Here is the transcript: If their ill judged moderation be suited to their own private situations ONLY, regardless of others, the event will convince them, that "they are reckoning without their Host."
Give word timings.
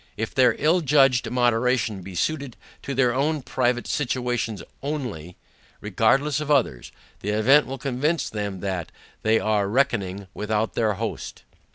If 0.17 0.33
their 0.33 0.55
ill 0.57 0.81
judged 0.81 1.29
moderation 1.29 2.01
be 2.01 2.15
suited 2.15 2.57
to 2.81 2.95
their 2.95 3.13
own 3.13 3.43
private 3.43 3.85
situations 3.85 4.63
ONLY, 4.81 5.35
regardless 5.79 6.39
of 6.39 6.49
others, 6.49 6.91
the 7.19 7.29
event 7.29 7.67
will 7.67 7.77
convince 7.77 8.27
them, 8.27 8.61
that 8.61 8.91
"they 9.21 9.39
are 9.39 9.69
reckoning 9.69 10.25
without 10.33 10.73
their 10.73 10.93
Host." 10.95 11.43